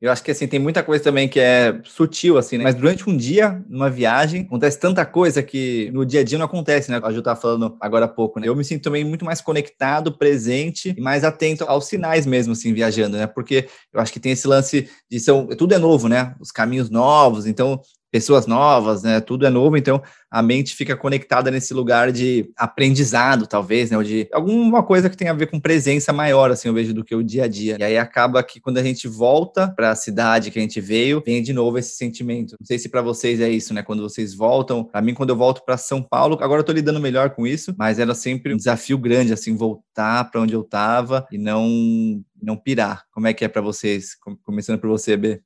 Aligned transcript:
Eu 0.00 0.12
acho 0.12 0.22
que 0.22 0.30
assim 0.30 0.46
tem 0.46 0.60
muita 0.60 0.82
coisa 0.82 1.02
também 1.02 1.26
que 1.26 1.40
é 1.40 1.80
sutil 1.84 2.36
assim, 2.36 2.58
né? 2.58 2.64
Mas 2.64 2.74
durante 2.74 3.08
um 3.08 3.16
dia, 3.16 3.64
numa 3.66 3.88
viagem, 3.88 4.42
acontece 4.42 4.78
tanta 4.78 5.06
coisa 5.06 5.42
que 5.42 5.90
no 5.90 6.04
dia 6.04 6.20
a 6.20 6.24
dia 6.24 6.36
não 6.36 6.44
acontece, 6.44 6.90
né? 6.90 7.00
A 7.02 7.10
Ju 7.10 7.22
tava 7.22 7.40
falando 7.40 7.76
agora 7.80 8.04
há 8.04 8.08
pouco, 8.08 8.38
né? 8.38 8.46
Eu 8.46 8.54
me 8.54 8.62
sinto 8.62 8.82
também 8.82 9.04
muito 9.04 9.24
mais 9.24 9.40
conectado, 9.40 10.16
presente 10.16 10.94
e 10.96 11.00
mais 11.00 11.24
atento 11.24 11.64
aos 11.64 11.86
sinais 11.86 12.26
mesmo 12.26 12.52
assim 12.52 12.74
viajando, 12.74 13.16
né? 13.16 13.26
Porque 13.26 13.68
eu 13.92 13.98
acho 13.98 14.12
que 14.12 14.20
tem 14.20 14.32
esse 14.32 14.46
lance 14.46 14.86
de 15.10 15.18
são 15.18 15.46
tudo 15.46 15.74
é 15.74 15.78
novo, 15.78 16.08
né? 16.08 16.34
Os 16.40 16.52
caminhos 16.52 16.90
novos, 16.90 17.46
então 17.46 17.80
pessoas 18.10 18.46
novas, 18.46 19.02
né? 19.02 19.20
Tudo 19.20 19.46
é 19.46 19.50
novo, 19.50 19.76
então 19.76 20.02
a 20.30 20.42
mente 20.42 20.74
fica 20.74 20.96
conectada 20.96 21.50
nesse 21.50 21.72
lugar 21.72 22.12
de 22.12 22.50
aprendizado, 22.56 23.46
talvez, 23.46 23.90
né? 23.90 23.96
Ou 23.96 24.02
de 24.02 24.28
alguma 24.32 24.82
coisa 24.82 25.08
que 25.08 25.16
tem 25.16 25.28
a 25.28 25.32
ver 25.32 25.46
com 25.46 25.60
presença 25.60 26.12
maior, 26.12 26.50
assim, 26.50 26.68
eu 26.68 26.74
vejo, 26.74 26.92
do 26.92 27.04
que 27.04 27.14
o 27.14 27.22
dia 27.22 27.44
a 27.44 27.48
dia. 27.48 27.76
E 27.78 27.82
aí 27.82 27.98
acaba 27.98 28.42
que 28.42 28.60
quando 28.60 28.78
a 28.78 28.82
gente 28.82 29.08
volta 29.08 29.72
para 29.74 29.90
a 29.90 29.94
cidade 29.94 30.50
que 30.50 30.58
a 30.58 30.62
gente 30.62 30.80
veio, 30.80 31.22
vem 31.24 31.42
de 31.42 31.52
novo 31.52 31.78
esse 31.78 31.96
sentimento. 31.96 32.56
Não 32.58 32.66
sei 32.66 32.78
se 32.78 32.88
para 32.88 33.02
vocês 33.02 33.40
é 33.40 33.48
isso, 33.48 33.72
né? 33.72 33.82
Quando 33.82 34.02
vocês 34.02 34.34
voltam, 34.34 34.84
para 34.84 35.02
mim, 35.02 35.14
quando 35.14 35.30
eu 35.30 35.36
volto 35.36 35.64
para 35.64 35.76
São 35.76 36.02
Paulo, 36.02 36.38
agora 36.40 36.60
eu 36.60 36.64
tô 36.64 36.72
lidando 36.72 37.00
melhor 37.00 37.30
com 37.30 37.46
isso, 37.46 37.74
mas 37.78 37.98
era 37.98 38.14
sempre 38.14 38.52
um 38.52 38.56
desafio 38.56 38.98
grande, 38.98 39.32
assim, 39.32 39.56
voltar 39.56 40.30
para 40.30 40.40
onde 40.40 40.54
eu 40.54 40.62
tava 40.62 41.26
e 41.30 41.38
não 41.38 42.22
não 42.42 42.56
pirar. 42.56 43.04
Como 43.10 43.26
é 43.26 43.32
que 43.32 43.44
é 43.44 43.48
para 43.48 43.62
vocês? 43.62 44.14
Começando 44.44 44.78
por 44.78 44.88
você, 44.88 45.16
B. 45.16 45.40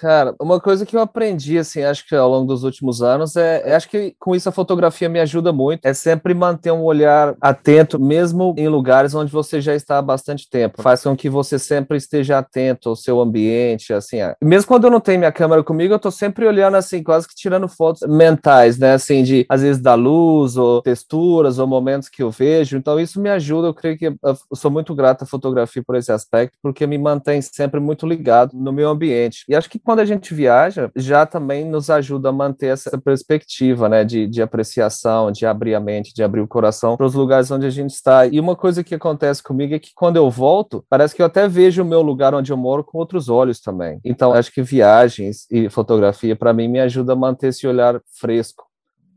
Cara, 0.00 0.34
uma 0.40 0.58
coisa 0.58 0.86
que 0.86 0.96
eu 0.96 1.00
aprendi, 1.00 1.58
assim, 1.58 1.82
acho 1.82 2.06
que 2.08 2.14
ao 2.14 2.28
longo 2.28 2.46
dos 2.46 2.64
últimos 2.64 3.02
anos, 3.02 3.36
é, 3.36 3.62
é, 3.66 3.74
acho 3.74 3.88
que 3.88 4.14
com 4.18 4.34
isso 4.34 4.48
a 4.48 4.52
fotografia 4.52 5.10
me 5.10 5.20
ajuda 5.20 5.52
muito, 5.52 5.84
é 5.84 5.92
sempre 5.92 6.32
manter 6.32 6.72
um 6.72 6.82
olhar 6.82 7.34
atento, 7.38 8.00
mesmo 8.00 8.54
em 8.56 8.66
lugares 8.66 9.14
onde 9.14 9.30
você 9.30 9.60
já 9.60 9.74
está 9.74 9.98
há 9.98 10.02
bastante 10.02 10.48
tempo. 10.48 10.80
Faz 10.80 11.02
com 11.02 11.14
que 11.14 11.28
você 11.28 11.58
sempre 11.58 11.98
esteja 11.98 12.38
atento 12.38 12.88
ao 12.88 12.96
seu 12.96 13.20
ambiente, 13.20 13.92
assim. 13.92 14.20
É. 14.20 14.34
Mesmo 14.42 14.68
quando 14.68 14.84
eu 14.84 14.90
não 14.90 15.00
tenho 15.00 15.18
minha 15.18 15.32
câmera 15.32 15.62
comigo, 15.62 15.92
eu 15.92 15.98
tô 15.98 16.10
sempre 16.10 16.46
olhando, 16.46 16.76
assim, 16.76 17.02
quase 17.02 17.28
que 17.28 17.34
tirando 17.34 17.68
fotos 17.68 18.08
mentais, 18.08 18.78
né, 18.78 18.94
assim, 18.94 19.22
de, 19.22 19.44
às 19.50 19.60
vezes, 19.60 19.82
da 19.82 19.94
luz, 19.94 20.56
ou 20.56 20.80
texturas, 20.80 21.58
ou 21.58 21.66
momentos 21.66 22.08
que 22.08 22.22
eu 22.22 22.30
vejo. 22.30 22.78
Então, 22.78 22.98
isso 22.98 23.20
me 23.20 23.28
ajuda, 23.28 23.68
eu 23.68 23.74
creio 23.74 23.98
que 23.98 24.06
eu 24.06 24.38
sou 24.54 24.70
muito 24.70 24.94
grato 24.94 25.24
à 25.24 25.26
fotografia 25.26 25.82
por 25.86 25.94
esse 25.94 26.10
aspecto, 26.10 26.56
porque 26.62 26.86
me 26.86 26.96
mantém 26.96 27.42
sempre 27.42 27.80
muito 27.80 28.06
ligado 28.06 28.52
no 28.54 28.72
meu 28.72 28.88
ambiente. 28.88 29.44
E 29.46 29.54
acho 29.54 29.68
que 29.68 29.73
que 29.74 29.78
quando 29.80 29.98
a 29.98 30.04
gente 30.04 30.32
viaja, 30.32 30.88
já 30.94 31.26
também 31.26 31.64
nos 31.68 31.90
ajuda 31.90 32.28
a 32.28 32.32
manter 32.32 32.68
essa 32.68 32.96
perspectiva, 32.96 33.88
né, 33.88 34.04
de, 34.04 34.28
de 34.28 34.40
apreciação, 34.40 35.32
de 35.32 35.44
abrir 35.44 35.74
a 35.74 35.80
mente, 35.80 36.14
de 36.14 36.22
abrir 36.22 36.40
o 36.40 36.46
coração 36.46 36.96
para 36.96 37.06
os 37.06 37.14
lugares 37.14 37.50
onde 37.50 37.66
a 37.66 37.70
gente 37.70 37.90
está. 37.90 38.24
E 38.24 38.38
uma 38.38 38.54
coisa 38.54 38.84
que 38.84 38.94
acontece 38.94 39.42
comigo 39.42 39.74
é 39.74 39.80
que 39.80 39.90
quando 39.92 40.14
eu 40.14 40.30
volto, 40.30 40.84
parece 40.88 41.12
que 41.12 41.20
eu 41.20 41.26
até 41.26 41.48
vejo 41.48 41.82
o 41.82 41.84
meu 41.84 42.02
lugar 42.02 42.36
onde 42.36 42.52
eu 42.52 42.56
moro 42.56 42.84
com 42.84 42.98
outros 42.98 43.28
olhos 43.28 43.60
também. 43.60 43.98
Então, 44.04 44.32
acho 44.32 44.52
que 44.52 44.62
viagens 44.62 45.44
e 45.50 45.68
fotografia, 45.68 46.36
para 46.36 46.52
mim, 46.52 46.68
me 46.68 46.78
ajuda 46.78 47.14
a 47.14 47.16
manter 47.16 47.48
esse 47.48 47.66
olhar 47.66 48.00
fresco. 48.20 48.64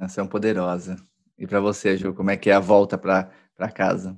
Ação 0.00 0.26
poderosa. 0.26 0.96
E 1.38 1.46
para 1.46 1.60
você, 1.60 1.98
Ju, 1.98 2.14
como 2.14 2.30
é 2.30 2.36
que 2.38 2.48
é 2.48 2.54
a 2.54 2.60
volta 2.60 2.96
para 2.96 3.28
casa? 3.74 4.16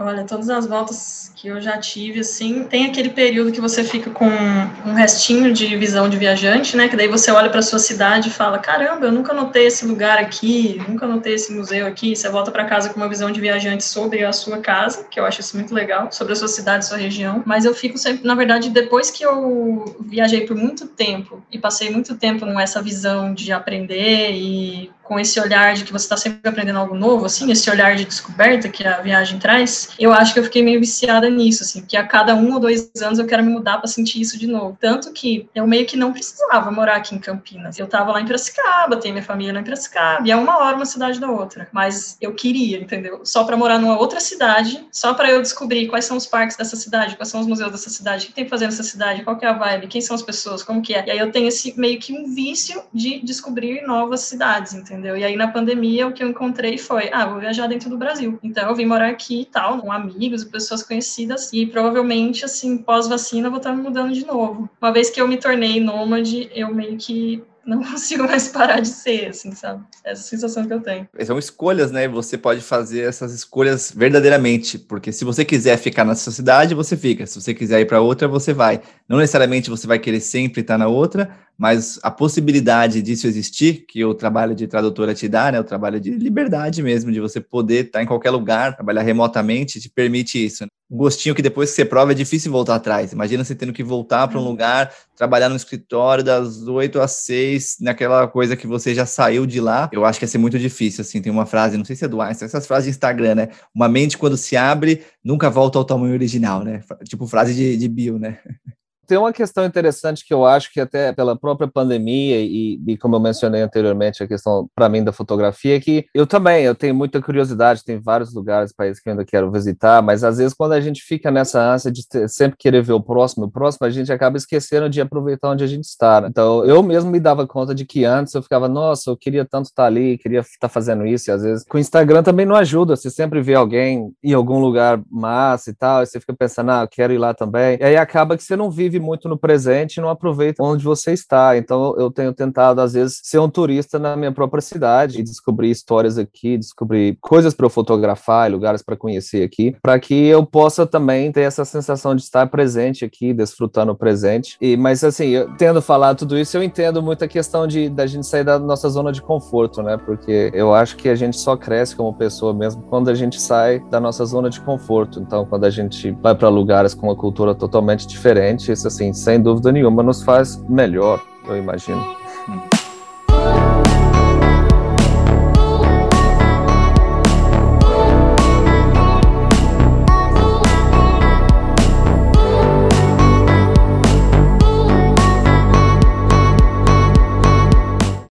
Olha, 0.00 0.22
todas 0.22 0.48
as 0.48 0.64
voltas 0.64 1.32
que 1.34 1.48
eu 1.48 1.60
já 1.60 1.76
tive, 1.76 2.20
assim, 2.20 2.62
tem 2.62 2.86
aquele 2.86 3.10
período 3.10 3.50
que 3.50 3.60
você 3.60 3.82
fica 3.82 4.08
com 4.10 4.28
um 4.28 4.94
restinho 4.94 5.52
de 5.52 5.74
visão 5.76 6.08
de 6.08 6.16
viajante, 6.16 6.76
né? 6.76 6.86
Que 6.86 6.94
daí 6.96 7.08
você 7.08 7.32
olha 7.32 7.50
para 7.50 7.60
sua 7.62 7.80
cidade 7.80 8.28
e 8.28 8.32
fala: 8.32 8.60
caramba, 8.60 9.06
eu 9.06 9.12
nunca 9.12 9.32
notei 9.32 9.66
esse 9.66 9.84
lugar 9.84 10.16
aqui, 10.18 10.80
nunca 10.88 11.04
notei 11.04 11.34
esse 11.34 11.52
museu 11.52 11.84
aqui. 11.84 12.14
Você 12.14 12.28
volta 12.28 12.52
para 12.52 12.64
casa 12.64 12.90
com 12.90 13.00
uma 13.00 13.08
visão 13.08 13.32
de 13.32 13.40
viajante 13.40 13.82
sobre 13.82 14.24
a 14.24 14.32
sua 14.32 14.58
casa, 14.58 15.02
que 15.10 15.18
eu 15.18 15.26
acho 15.26 15.40
isso 15.40 15.56
muito 15.56 15.74
legal, 15.74 16.12
sobre 16.12 16.32
a 16.32 16.36
sua 16.36 16.46
cidade, 16.46 16.86
sua 16.86 16.96
região. 16.96 17.42
Mas 17.44 17.64
eu 17.64 17.74
fico 17.74 17.98
sempre, 17.98 18.24
na 18.24 18.36
verdade, 18.36 18.70
depois 18.70 19.10
que 19.10 19.24
eu 19.24 19.96
viajei 19.98 20.46
por 20.46 20.56
muito 20.56 20.86
tempo 20.86 21.42
e 21.50 21.58
passei 21.58 21.90
muito 21.90 22.16
tempo 22.16 22.46
com 22.46 22.60
essa 22.60 22.80
visão 22.80 23.34
de 23.34 23.50
aprender 23.50 24.30
e 24.30 24.92
com 25.08 25.18
esse 25.18 25.40
olhar 25.40 25.72
de 25.72 25.84
que 25.84 25.90
você 25.90 26.04
está 26.04 26.18
sempre 26.18 26.46
aprendendo 26.46 26.78
algo 26.78 26.94
novo, 26.94 27.24
assim, 27.24 27.50
esse 27.50 27.70
olhar 27.70 27.96
de 27.96 28.04
descoberta 28.04 28.68
que 28.68 28.86
a 28.86 29.00
viagem 29.00 29.38
traz, 29.38 29.88
eu 29.98 30.12
acho 30.12 30.34
que 30.34 30.38
eu 30.38 30.44
fiquei 30.44 30.62
meio 30.62 30.78
viciada 30.78 31.30
nisso, 31.30 31.62
assim, 31.62 31.80
porque 31.80 31.96
a 31.96 32.06
cada 32.06 32.34
um 32.34 32.52
ou 32.52 32.60
dois 32.60 32.90
anos 33.02 33.18
eu 33.18 33.26
quero 33.26 33.42
me 33.42 33.50
mudar 33.50 33.78
para 33.78 33.88
sentir 33.88 34.20
isso 34.20 34.38
de 34.38 34.46
novo. 34.46 34.76
Tanto 34.78 35.10
que 35.12 35.48
eu 35.54 35.66
meio 35.66 35.86
que 35.86 35.96
não 35.96 36.12
precisava 36.12 36.70
morar 36.70 36.96
aqui 36.96 37.14
em 37.14 37.18
Campinas. 37.18 37.78
Eu 37.78 37.86
estava 37.86 38.12
lá 38.12 38.20
em 38.20 38.26
Piracicaba, 38.26 38.98
tenho 38.98 39.14
minha 39.14 39.24
família 39.24 39.54
lá 39.54 39.60
em 39.60 39.64
Piracicaba, 39.64 40.28
e 40.28 40.30
é 40.30 40.36
uma 40.36 40.58
hora 40.58 40.76
uma 40.76 40.84
cidade 40.84 41.18
da 41.18 41.30
outra. 41.30 41.68
Mas 41.72 42.18
eu 42.20 42.34
queria, 42.34 42.78
entendeu? 42.78 43.22
Só 43.24 43.44
para 43.44 43.56
morar 43.56 43.78
numa 43.78 43.98
outra 43.98 44.20
cidade, 44.20 44.86
só 44.92 45.14
para 45.14 45.30
eu 45.30 45.40
descobrir 45.40 45.88
quais 45.88 46.04
são 46.04 46.18
os 46.18 46.26
parques 46.26 46.56
dessa 46.56 46.76
cidade, 46.76 47.16
quais 47.16 47.30
são 47.30 47.40
os 47.40 47.46
museus 47.46 47.72
dessa 47.72 47.88
cidade, 47.88 48.26
o 48.26 48.28
que 48.28 48.34
tem 48.34 48.44
que 48.44 48.50
fazer 48.50 48.66
nessa 48.66 48.82
cidade, 48.82 49.22
qual 49.22 49.38
que 49.38 49.46
é 49.46 49.48
a 49.48 49.54
vibe, 49.54 49.86
quem 49.86 50.02
são 50.02 50.14
as 50.14 50.22
pessoas, 50.22 50.62
como 50.62 50.82
que 50.82 50.92
é. 50.92 51.06
E 51.06 51.10
aí 51.12 51.18
eu 51.18 51.32
tenho 51.32 51.48
esse 51.48 51.78
meio 51.80 51.98
que 51.98 52.12
um 52.12 52.34
vício 52.34 52.82
de 52.92 53.20
descobrir 53.20 53.80
novas 53.86 54.20
cidades, 54.20 54.74
entendeu? 54.74 54.97
Entendeu? 54.98 55.16
E 55.16 55.24
aí 55.24 55.36
na 55.36 55.48
pandemia 55.48 56.06
o 56.06 56.12
que 56.12 56.22
eu 56.22 56.28
encontrei 56.28 56.76
foi, 56.76 57.08
ah, 57.12 57.26
vou 57.26 57.40
viajar 57.40 57.66
dentro 57.68 57.88
do 57.88 57.96
Brasil. 57.96 58.38
Então 58.42 58.68
eu 58.68 58.74
vim 58.74 58.84
morar 58.84 59.08
aqui 59.08 59.42
e 59.42 59.44
tal, 59.44 59.78
com 59.78 59.92
amigos 59.92 60.44
pessoas 60.44 60.82
conhecidas 60.82 61.52
e 61.52 61.66
provavelmente 61.66 62.44
assim, 62.44 62.78
pós-vacina 62.78 63.48
vou 63.48 63.58
estar 63.58 63.72
me 63.72 63.82
mudando 63.82 64.12
de 64.12 64.26
novo. 64.26 64.68
Uma 64.80 64.92
vez 64.92 65.08
que 65.08 65.20
eu 65.20 65.28
me 65.28 65.36
tornei 65.36 65.80
nômade, 65.80 66.50
eu 66.54 66.74
meio 66.74 66.96
que 66.96 67.42
não 67.68 67.82
consigo 67.84 68.24
mais 68.24 68.48
parar 68.48 68.80
de 68.80 68.88
ser, 68.88 69.26
assim, 69.26 69.52
sabe? 69.52 69.84
Essa 70.02 70.22
sensação 70.22 70.66
que 70.66 70.72
eu 70.72 70.80
tenho. 70.80 71.06
São 71.24 71.38
escolhas, 71.38 71.92
né? 71.92 72.08
Você 72.08 72.38
pode 72.38 72.62
fazer 72.62 73.00
essas 73.00 73.34
escolhas 73.34 73.92
verdadeiramente, 73.94 74.78
porque 74.78 75.12
se 75.12 75.24
você 75.24 75.44
quiser 75.44 75.76
ficar 75.76 76.04
na 76.04 76.14
sua 76.14 76.32
cidade, 76.32 76.74
você 76.74 76.96
fica. 76.96 77.26
Se 77.26 77.38
você 77.40 77.52
quiser 77.52 77.80
ir 77.80 77.84
para 77.84 78.00
outra, 78.00 78.26
você 78.26 78.54
vai. 78.54 78.80
Não 79.06 79.18
necessariamente 79.18 79.68
você 79.68 79.86
vai 79.86 79.98
querer 79.98 80.20
sempre 80.20 80.62
estar 80.62 80.78
na 80.78 80.88
outra, 80.88 81.30
mas 81.58 81.98
a 82.04 82.10
possibilidade 82.10 83.02
disso 83.02 83.26
existir, 83.26 83.84
que 83.88 84.04
o 84.04 84.14
trabalho 84.14 84.54
de 84.54 84.68
tradutora 84.68 85.12
te 85.12 85.28
dá, 85.28 85.50
né? 85.50 85.58
O 85.58 85.64
trabalho 85.64 85.98
de 85.98 86.10
liberdade 86.10 86.80
mesmo, 86.84 87.10
de 87.10 87.18
você 87.18 87.40
poder 87.40 87.86
estar 87.86 88.00
em 88.00 88.06
qualquer 88.06 88.30
lugar, 88.30 88.76
trabalhar 88.76 89.02
remotamente, 89.02 89.80
te 89.80 89.90
permite 89.90 90.44
isso. 90.44 90.62
Né? 90.62 90.68
Um 90.88 90.96
gostinho 90.96 91.34
que 91.34 91.42
depois 91.42 91.70
que 91.70 91.76
você 91.76 91.84
prova 91.84 92.12
é 92.12 92.14
difícil 92.14 92.52
voltar 92.52 92.76
atrás. 92.76 93.12
Imagina 93.12 93.42
você 93.42 93.56
tendo 93.56 93.72
que 93.72 93.82
voltar 93.82 94.28
para 94.28 94.38
um 94.38 94.42
uhum. 94.42 94.50
lugar, 94.50 94.94
trabalhar 95.16 95.48
no 95.48 95.56
escritório 95.56 96.22
das 96.22 96.68
8 96.68 97.00
às 97.00 97.10
6, 97.10 97.78
naquela 97.80 98.28
coisa 98.28 98.56
que 98.56 98.66
você 98.66 98.94
já 98.94 99.04
saiu 99.04 99.44
de 99.44 99.60
lá. 99.60 99.90
Eu 99.92 100.04
acho 100.04 100.20
que 100.20 100.24
ia 100.24 100.28
ser 100.28 100.38
muito 100.38 100.60
difícil, 100.60 101.02
assim. 101.02 101.20
Tem 101.20 101.32
uma 101.32 101.44
frase, 101.44 101.76
não 101.76 101.84
sei 101.84 101.96
se 101.96 102.04
é 102.04 102.08
do 102.08 102.20
Einstein, 102.20 102.46
essas 102.46 102.68
frases 102.68 102.84
de 102.84 102.90
Instagram, 102.90 103.34
né? 103.34 103.48
Uma 103.74 103.88
mente 103.88 104.16
quando 104.16 104.36
se 104.36 104.56
abre, 104.56 105.02
nunca 105.24 105.50
volta 105.50 105.76
ao 105.76 105.84
tamanho 105.84 106.12
original, 106.12 106.62
né? 106.62 106.82
Tipo 107.04 107.26
frase 107.26 107.52
de, 107.52 107.76
de 107.76 107.88
bio, 107.88 108.16
né? 108.16 108.38
Tem 109.08 109.16
uma 109.16 109.32
questão 109.32 109.64
interessante 109.64 110.22
que 110.22 110.34
eu 110.34 110.44
acho 110.44 110.70
que 110.70 110.78
até 110.78 111.14
pela 111.14 111.34
própria 111.34 111.66
pandemia 111.66 112.38
e, 112.42 112.78
e 112.86 112.98
como 112.98 113.16
eu 113.16 113.20
mencionei 113.20 113.62
anteriormente, 113.62 114.22
a 114.22 114.28
questão 114.28 114.68
para 114.74 114.86
mim 114.86 115.02
da 115.02 115.12
fotografia, 115.12 115.76
é 115.76 115.80
que 115.80 116.04
eu 116.12 116.26
também, 116.26 116.64
eu 116.64 116.74
tenho 116.74 116.94
muita 116.94 117.22
curiosidade, 117.22 117.82
tem 117.82 117.98
vários 117.98 118.34
lugares, 118.34 118.70
países 118.70 119.02
que 119.02 119.08
eu 119.08 119.12
ainda 119.12 119.24
quero 119.24 119.50
visitar, 119.50 120.02
mas 120.02 120.22
às 120.22 120.36
vezes 120.36 120.52
quando 120.52 120.72
a 120.72 120.80
gente 120.80 121.00
fica 121.02 121.30
nessa 121.30 121.58
ânsia 121.58 121.90
de 121.90 122.06
ter, 122.06 122.28
sempre 122.28 122.58
querer 122.58 122.82
ver 122.82 122.92
o 122.92 123.00
próximo, 123.00 123.46
o 123.46 123.50
próximo, 123.50 123.86
a 123.86 123.90
gente 123.90 124.12
acaba 124.12 124.36
esquecendo 124.36 124.90
de 124.90 125.00
aproveitar 125.00 125.52
onde 125.52 125.64
a 125.64 125.66
gente 125.66 125.84
está. 125.84 126.20
Né? 126.20 126.28
Então, 126.30 126.62
eu 126.66 126.82
mesmo 126.82 127.10
me 127.10 127.18
dava 127.18 127.46
conta 127.46 127.74
de 127.74 127.86
que 127.86 128.04
antes 128.04 128.34
eu 128.34 128.42
ficava, 128.42 128.68
nossa, 128.68 129.08
eu 129.08 129.16
queria 129.16 129.46
tanto 129.46 129.66
estar 129.66 129.86
ali, 129.86 130.18
queria 130.18 130.40
estar 130.40 130.68
fazendo 130.68 131.06
isso, 131.06 131.30
e 131.30 131.32
às 131.32 131.42
vezes 131.42 131.64
com 131.66 131.78
o 131.78 131.80
Instagram 131.80 132.22
também 132.22 132.44
não 132.44 132.56
ajuda, 132.56 132.94
você 132.94 133.08
sempre 133.08 133.40
vê 133.40 133.54
alguém 133.54 134.12
em 134.22 134.34
algum 134.34 134.58
lugar 134.58 135.00
massa 135.10 135.70
e 135.70 135.74
tal, 135.74 136.02
e 136.02 136.06
você 136.06 136.20
fica 136.20 136.34
pensando, 136.34 136.72
ah, 136.72 136.82
eu 136.82 136.88
quero 136.88 137.14
ir 137.14 137.18
lá 137.18 137.32
também, 137.32 137.78
e 137.80 137.84
aí 137.84 137.96
acaba 137.96 138.36
que 138.36 138.42
você 138.42 138.54
não 138.54 138.70
vive 138.70 138.97
vive 138.98 139.00
muito 139.00 139.28
no 139.28 139.38
presente 139.38 139.96
e 139.96 140.00
não 140.00 140.08
aproveita 140.08 140.62
onde 140.62 140.84
você 140.84 141.12
está. 141.12 141.56
Então 141.56 141.94
eu 141.96 142.10
tenho 142.10 142.32
tentado, 142.32 142.80
às 142.80 142.92
vezes, 142.92 143.20
ser 143.22 143.38
um 143.38 143.48
turista 143.48 143.98
na 143.98 144.16
minha 144.16 144.32
própria 144.32 144.60
cidade 144.60 145.20
e 145.20 145.22
descobrir 145.22 145.70
histórias 145.70 146.18
aqui, 146.18 146.58
descobrir 146.58 147.16
coisas 147.20 147.54
para 147.54 147.66
eu 147.66 147.70
fotografar, 147.70 148.50
lugares 148.50 148.82
para 148.82 148.96
conhecer 148.96 149.42
aqui, 149.42 149.76
para 149.80 149.98
que 149.98 150.26
eu 150.26 150.44
possa 150.44 150.86
também 150.86 151.30
ter 151.32 151.42
essa 151.42 151.64
sensação 151.64 152.14
de 152.14 152.22
estar 152.22 152.46
presente 152.48 153.04
aqui, 153.04 153.32
desfrutando 153.32 153.92
o 153.92 153.96
presente. 153.96 154.56
E, 154.60 154.76
mas 154.76 155.02
assim, 155.04 155.28
eu, 155.28 155.54
tendo 155.56 155.80
falado 155.80 156.18
tudo 156.18 156.38
isso, 156.38 156.56
eu 156.56 156.62
entendo 156.62 157.02
muito 157.02 157.24
a 157.24 157.28
questão 157.28 157.66
de 157.66 157.88
da 157.88 158.06
gente 158.06 158.26
sair 158.26 158.44
da 158.44 158.58
nossa 158.58 158.88
zona 158.88 159.12
de 159.12 159.22
conforto, 159.22 159.82
né? 159.82 159.96
Porque 159.96 160.50
eu 160.52 160.74
acho 160.74 160.96
que 160.96 161.08
a 161.08 161.14
gente 161.14 161.38
só 161.38 161.56
cresce 161.56 161.94
como 161.94 162.12
pessoa 162.14 162.52
mesmo 162.52 162.82
quando 162.82 163.08
a 163.08 163.14
gente 163.14 163.40
sai 163.40 163.80
da 163.90 164.00
nossa 164.00 164.24
zona 164.24 164.50
de 164.50 164.60
conforto. 164.60 165.20
Então, 165.20 165.44
quando 165.44 165.64
a 165.64 165.70
gente 165.70 166.10
vai 166.10 166.34
para 166.34 166.48
lugares 166.48 166.94
com 166.94 167.06
uma 167.06 167.16
cultura 167.16 167.54
totalmente 167.54 168.06
diferente, 168.06 168.72
isso 168.72 168.87
assim, 168.88 169.12
sem 169.12 169.40
dúvida 169.40 169.70
nenhuma, 169.70 170.02
nos 170.02 170.22
faz 170.22 170.56
melhor, 170.68 171.22
eu 171.46 171.56
imagino. 171.56 172.00
Hum. 172.48 172.77